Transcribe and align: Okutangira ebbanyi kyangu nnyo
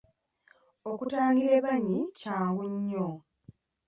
Okutangira 0.91 1.51
ebbanyi 1.57 1.99
kyangu 2.19 2.63
nnyo 2.73 3.07